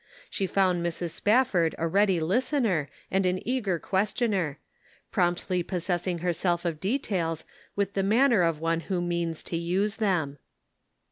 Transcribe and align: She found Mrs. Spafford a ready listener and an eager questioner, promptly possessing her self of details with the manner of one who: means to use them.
She 0.31 0.47
found 0.47 0.83
Mrs. 0.83 1.11
Spafford 1.11 1.75
a 1.77 1.87
ready 1.87 2.19
listener 2.19 2.89
and 3.11 3.23
an 3.23 3.39
eager 3.47 3.77
questioner, 3.77 4.57
promptly 5.11 5.61
possessing 5.61 6.17
her 6.25 6.33
self 6.33 6.65
of 6.65 6.79
details 6.79 7.45
with 7.75 7.93
the 7.93 8.01
manner 8.01 8.41
of 8.41 8.59
one 8.59 8.79
who: 8.79 8.99
means 8.99 9.43
to 9.43 9.57
use 9.57 9.97
them. 9.97 10.39